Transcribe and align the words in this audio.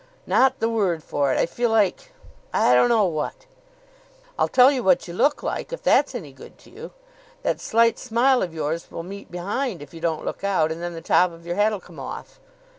"Not 0.25 0.59
the 0.59 0.67
word 0.67 1.03
for 1.03 1.31
it. 1.31 1.37
I 1.37 1.45
feel 1.45 1.69
like 1.69 2.11
I 2.51 2.73
don't 2.73 2.89
know 2.89 3.05
what." 3.05 3.45
"I'll 4.39 4.47
tell 4.47 4.71
you 4.71 4.81
what 4.83 5.07
you 5.07 5.13
look 5.13 5.43
like, 5.43 5.71
if 5.71 5.83
that's 5.83 6.15
any 6.15 6.31
good 6.33 6.57
to 6.57 6.71
you. 6.71 6.89
That 7.43 7.61
slight 7.61 7.99
smile 7.99 8.41
of 8.41 8.51
yours 8.51 8.89
will 8.89 9.03
meet 9.03 9.29
behind, 9.29 9.79
if 9.79 9.93
you 9.93 10.01
don't 10.01 10.25
look 10.25 10.43
out, 10.43 10.71
and 10.71 10.81
then 10.81 10.93
the 10.95 11.01
top 11.01 11.29
of 11.31 11.45
your 11.45 11.55
head'll 11.55 11.79
come 11.79 11.99
off." 11.99 12.39